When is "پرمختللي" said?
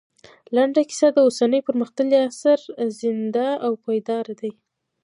1.67-2.17